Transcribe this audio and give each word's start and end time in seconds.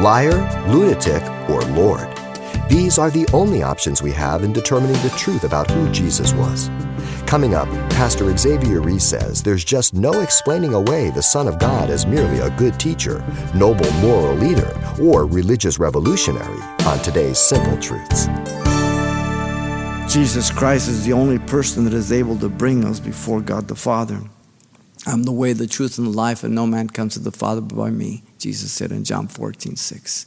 liar, 0.00 0.40
lunatic, 0.68 1.22
or 1.48 1.62
Lord. 1.76 2.08
These 2.68 2.98
are 2.98 3.10
the 3.10 3.28
only 3.32 3.62
options 3.62 4.02
we 4.02 4.12
have 4.12 4.44
in 4.44 4.52
determining 4.52 5.00
the 5.02 5.14
truth 5.16 5.44
about 5.44 5.70
who 5.70 5.90
Jesus 5.90 6.32
was. 6.32 6.70
Coming 7.26 7.54
up, 7.54 7.68
Pastor 7.90 8.36
Xavier 8.36 8.80
Reese 8.80 9.04
says 9.04 9.42
there's 9.42 9.64
just 9.64 9.94
no 9.94 10.20
explaining 10.20 10.74
away 10.74 11.10
the 11.10 11.22
Son 11.22 11.48
of 11.48 11.58
God 11.58 11.90
as 11.90 12.06
merely 12.06 12.40
a 12.40 12.50
good 12.56 12.78
teacher, 12.78 13.24
noble 13.54 13.90
moral 13.94 14.34
leader, 14.34 14.70
or 15.00 15.26
religious 15.26 15.78
revolutionary 15.78 16.60
on 16.86 16.98
today's 17.00 17.38
Simple 17.38 17.78
Truths. 17.78 18.26
Jesus 20.12 20.50
Christ 20.50 20.88
is 20.88 21.06
the 21.06 21.14
only 21.14 21.38
person 21.38 21.84
that 21.84 21.94
is 21.94 22.12
able 22.12 22.38
to 22.38 22.48
bring 22.50 22.84
us 22.84 23.00
before 23.00 23.40
God 23.40 23.66
the 23.66 23.74
Father. 23.74 24.20
I'm 25.06 25.24
the 25.24 25.32
way, 25.32 25.52
the 25.52 25.66
truth, 25.66 25.98
and 25.98 26.06
the 26.06 26.12
life, 26.12 26.44
and 26.44 26.54
no 26.54 26.66
man 26.66 26.88
comes 26.88 27.14
to 27.14 27.20
the 27.20 27.32
Father 27.32 27.60
but 27.60 27.76
by 27.76 27.90
me, 27.90 28.22
Jesus 28.38 28.72
said 28.72 28.92
in 28.92 29.04
John 29.04 29.26
14, 29.26 29.76
6. 29.76 30.26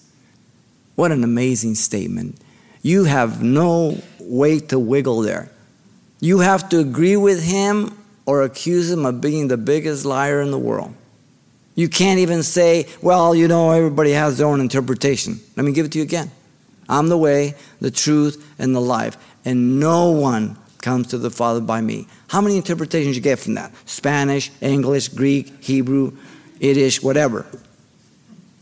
What 0.96 1.12
an 1.12 1.24
amazing 1.24 1.76
statement. 1.76 2.40
You 2.82 3.06
have 3.06 3.42
no 3.42 4.02
way 4.20 4.60
to 4.60 4.78
wiggle 4.78 5.22
there. 5.22 5.50
You 6.20 6.40
have 6.40 6.70
to 6.70 6.80
agree 6.80 7.18
with 7.18 7.44
him 7.44 7.98
or 8.26 8.44
accuse 8.44 8.90
him 8.92 9.06
of 9.06 9.22
being 9.22 9.48
the 9.48 9.58
biggest 9.58 10.06
liar 10.06 10.42
in 10.42 10.52
the 10.52 10.58
world. 10.58 10.94
You 11.76 11.90
can't 11.90 12.20
even 12.20 12.42
say, 12.42 12.88
well, 13.02 13.36
you 13.36 13.48
know, 13.48 13.72
everybody 13.72 14.12
has 14.12 14.38
their 14.38 14.48
own 14.48 14.62
interpretation. 14.62 15.40
Let 15.55 15.66
me 15.66 15.74
give 15.74 15.86
it 15.86 15.92
to 15.94 15.98
you 15.98 16.04
again. 16.04 16.32
I'm 16.88 17.10
the 17.10 17.18
way, 17.18 17.55
the 17.82 17.92
truth, 17.92 18.55
and 18.58 18.76
the 18.76 18.82
life. 18.82 19.18
And 19.44 19.80
no 19.80 20.12
one 20.12 20.58
comes 20.86 21.08
to 21.08 21.18
the 21.18 21.32
Father 21.32 21.62
by 21.62 21.82
me. 21.82 22.08
How 22.28 22.42
many 22.42 22.58
interpretations 22.58 23.16
you 23.16 23.22
get 23.22 23.40
from 23.40 23.56
that? 23.56 23.74
Spanish, 23.86 24.52
English, 24.62 25.08
Greek, 25.10 25.52
Hebrew, 25.64 26.16
Yiddish, 26.60 27.02
whatever. 27.02 27.48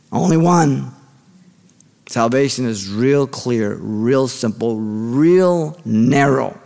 Only 0.09 0.37
one. 0.37 0.93
Salvation 2.07 2.65
is 2.65 2.89
real 2.89 3.27
clear, 3.27 3.75
real 3.75 4.29
simple, 4.29 4.77
real 4.77 5.77
narrow. 5.83 6.57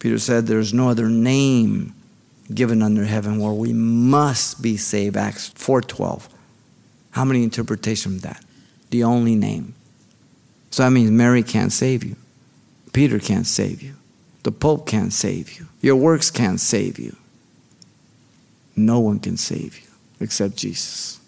Peter 0.00 0.18
said 0.18 0.46
there's 0.46 0.74
no 0.74 0.88
other 0.88 1.08
name 1.08 1.94
given 2.52 2.82
under 2.82 3.04
heaven 3.04 3.38
where 3.38 3.52
we 3.52 3.72
must 3.72 4.60
be 4.60 4.76
saved. 4.76 5.16
Acts 5.16 5.50
4:12. 5.50 6.28
How 7.12 7.24
many 7.24 7.44
interpretations 7.44 8.16
of 8.16 8.22
that? 8.22 8.44
The 8.90 9.04
only 9.04 9.36
name. 9.36 9.74
So 10.70 10.82
that 10.82 10.90
means 10.90 11.12
Mary 11.12 11.44
can't 11.44 11.72
save 11.72 12.02
you. 12.02 12.16
Peter 12.92 13.20
can't 13.20 13.46
save 13.46 13.82
you. 13.82 13.94
The 14.42 14.52
Pope 14.52 14.86
can't 14.86 15.12
save 15.12 15.58
you. 15.58 15.66
Your 15.80 15.96
works 15.96 16.30
can't 16.30 16.60
save 16.60 16.98
you. 16.98 17.16
No 18.76 19.00
one 19.00 19.18
can 19.18 19.36
save 19.36 19.78
you 19.78 19.88
except 20.20 20.56
Jesus. 20.56 21.18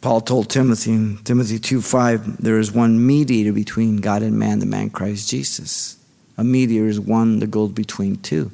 Paul 0.00 0.20
told 0.20 0.50
Timothy 0.50 0.92
in 0.92 1.18
Timothy 1.18 1.58
2:5, 1.58 2.38
there 2.38 2.58
is 2.58 2.72
one 2.72 3.04
mediator 3.04 3.52
between 3.52 3.98
God 3.98 4.22
and 4.22 4.38
man, 4.38 4.58
the 4.58 4.66
man 4.66 4.90
Christ 4.90 5.28
Jesus. 5.28 5.96
A 6.36 6.44
mediator 6.44 6.88
is 6.88 6.98
one 6.98 7.38
that 7.38 7.50
goes 7.50 7.72
between 7.72 8.16
two. 8.16 8.50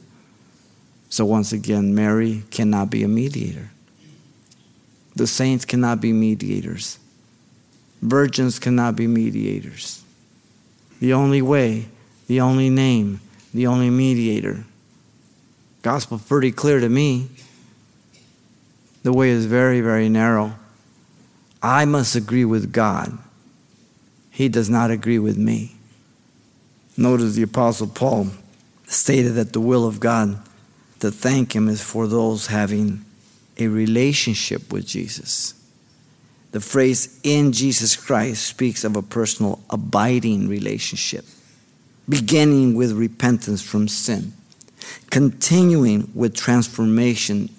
So 1.09 1.25
once 1.25 1.53
again, 1.53 1.95
Mary 1.95 2.43
cannot 2.51 2.91
be 2.91 3.03
a 3.03 3.09
mediator. 3.09 3.71
The 5.17 5.27
saints 5.27 5.65
cannot 5.65 6.01
be 6.01 6.13
mediators. 6.13 6.99
Virgins 8.03 8.59
cannot 8.59 8.95
be 8.95 9.07
mediators. 9.07 10.03
The 11.01 11.13
only 11.13 11.41
way, 11.41 11.87
the 12.29 12.41
only 12.41 12.71
name, 12.71 13.21
the 13.53 13.67
only 13.67 13.91
mediator. 13.91 14.65
Gospel 15.83 16.19
pretty 16.19 16.53
clear 16.53 16.79
to 16.79 16.89
me. 16.89 17.29
The 19.03 19.13
way 19.13 19.31
is 19.31 19.47
very, 19.47 19.81
very 19.81 20.09
narrow. 20.09 20.55
I 21.63 21.85
must 21.85 22.15
agree 22.15 22.45
with 22.45 22.73
God. 22.73 23.19
He 24.31 24.49
does 24.49 24.71
not 24.71 24.91
agree 24.91 25.19
with 25.19 25.37
me. 25.37 25.75
Notice 26.97 27.35
the 27.35 27.43
Apostle 27.43 27.89
Paul 27.89 28.29
stated 28.87 29.35
that 29.35 29.53
the 29.53 29.61
will 29.61 29.87
of 29.87 30.01
God 30.01 30.41
to 31.01 31.11
thank 31.11 31.55
Him 31.55 31.69
is 31.69 31.81
for 31.81 32.07
those 32.07 32.47
having 32.47 33.05
a 33.57 33.69
relationship 33.69 34.73
with 34.73 34.87
Jesus. 34.87 35.55
The 36.53 36.61
phrase 36.61 37.21
in 37.23 37.53
Jesus 37.53 37.97
Christ 37.97 38.47
speaks 38.47 38.85
of 38.85 38.97
a 38.97 39.03
personal 39.03 39.61
abiding 39.71 40.49
relationship, 40.49 41.25
beginning 42.09 42.75
with 42.75 42.93
repentance 42.93 43.63
from 43.63 43.89
sin, 43.89 44.33
continuing 45.11 46.11
with 46.15 46.35
transformation, 46.35 47.51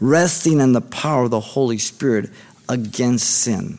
resting 0.00 0.60
in 0.60 0.72
the 0.72 0.80
power 0.80 1.24
of 1.24 1.30
the 1.30 1.40
Holy 1.40 1.78
Spirit 1.78 2.30
against 2.68 3.28
sin, 3.28 3.78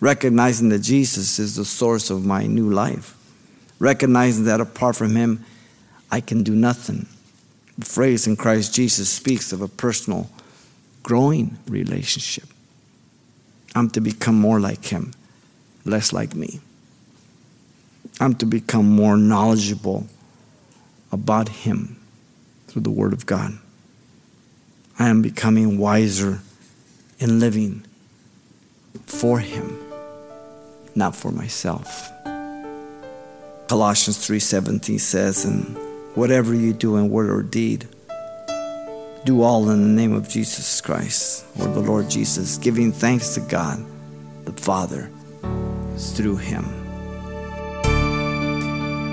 recognizing 0.00 0.68
that 0.68 0.80
Jesus 0.80 1.38
is 1.38 1.56
the 1.56 1.64
source 1.64 2.10
of 2.10 2.24
my 2.24 2.46
new 2.46 2.70
life, 2.70 3.16
recognizing 3.78 4.44
that 4.44 4.60
apart 4.60 4.96
from 4.96 5.16
Him, 5.16 5.44
I 6.10 6.20
can 6.20 6.42
do 6.42 6.54
nothing. 6.54 7.06
The 7.78 7.86
phrase 7.86 8.26
in 8.26 8.36
Christ 8.36 8.74
Jesus 8.74 9.10
speaks 9.10 9.52
of 9.52 9.60
a 9.60 9.68
personal 9.68 10.30
growing 11.02 11.58
relationship. 11.66 12.48
I'm 13.74 13.90
to 13.90 14.00
become 14.00 14.38
more 14.38 14.60
like 14.60 14.86
Him, 14.86 15.12
less 15.84 16.12
like 16.12 16.34
me. 16.34 16.60
I'm 18.20 18.34
to 18.36 18.46
become 18.46 18.86
more 18.86 19.16
knowledgeable 19.16 20.06
about 21.12 21.48
Him 21.48 21.96
through 22.68 22.82
the 22.82 22.90
Word 22.90 23.12
of 23.12 23.26
God. 23.26 23.58
I 24.98 25.08
am 25.08 25.22
becoming 25.22 25.78
wiser 25.78 26.40
in 27.18 27.40
living 27.40 27.84
for 29.04 29.40
Him, 29.40 29.78
not 30.94 31.14
for 31.14 31.30
myself. 31.30 32.10
Colossians 33.68 34.18
3:17 34.18 34.98
says, 34.98 35.44
"And 35.44 35.76
whatever 36.14 36.54
you 36.54 36.72
do 36.72 36.96
in 36.96 37.10
word 37.10 37.30
or 37.30 37.42
deed, 37.42 37.88
do 39.24 39.42
all 39.42 39.68
in 39.70 39.82
the 39.82 40.02
name 40.02 40.14
of 40.14 40.28
Jesus 40.28 40.80
Christ 40.80 41.44
or 41.58 41.66
the 41.66 41.80
Lord 41.80 42.08
Jesus, 42.08 42.58
giving 42.58 42.92
thanks 42.92 43.34
to 43.34 43.40
God 43.40 43.84
the 44.44 44.52
Father 44.52 45.10
through 45.98 46.36
Him." 46.36 46.85